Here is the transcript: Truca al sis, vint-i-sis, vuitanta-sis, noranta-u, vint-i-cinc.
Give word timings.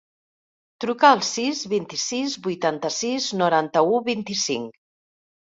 Truca 0.85 1.11
al 1.15 1.21
sis, 1.27 1.61
vint-i-sis, 1.73 2.33
vuitanta-sis, 2.47 3.29
noranta-u, 3.43 4.01
vint-i-cinc. 4.11 4.77